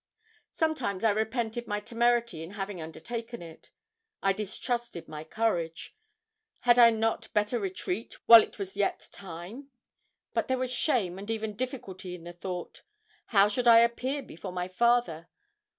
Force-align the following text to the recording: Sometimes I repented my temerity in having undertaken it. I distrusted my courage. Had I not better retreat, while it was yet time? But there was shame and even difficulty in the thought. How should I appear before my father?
Sometimes 0.51 1.03
I 1.03 1.11
repented 1.11 1.67
my 1.67 1.79
temerity 1.79 2.41
in 2.41 2.53
having 2.57 2.81
undertaken 2.81 3.43
it. 3.43 3.69
I 4.23 4.33
distrusted 4.33 5.07
my 5.07 5.23
courage. 5.23 5.95
Had 6.61 6.79
I 6.79 6.89
not 6.89 7.31
better 7.35 7.59
retreat, 7.59 8.15
while 8.25 8.41
it 8.41 8.57
was 8.57 8.75
yet 8.75 9.09
time? 9.11 9.69
But 10.33 10.47
there 10.47 10.57
was 10.57 10.73
shame 10.73 11.19
and 11.19 11.29
even 11.29 11.55
difficulty 11.55 12.15
in 12.15 12.23
the 12.23 12.33
thought. 12.33 12.81
How 13.27 13.47
should 13.47 13.67
I 13.67 13.77
appear 13.81 14.23
before 14.23 14.51
my 14.51 14.67
father? 14.67 15.29